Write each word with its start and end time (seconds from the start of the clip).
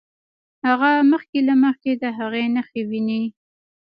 هغه 0.65 0.91
مخکې 1.11 1.39
له 1.47 1.53
مخکې 1.63 1.91
د 2.01 2.03
هغې 2.17 2.45
نښې 2.55 2.81
ويني. 2.89 3.23